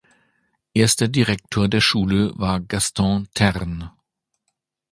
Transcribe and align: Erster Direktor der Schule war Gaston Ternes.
Erster 0.73 1.09
Direktor 1.09 1.67
der 1.67 1.79
Schule 1.79 2.33
war 2.35 2.59
Gaston 2.59 3.27
Ternes. 3.35 3.89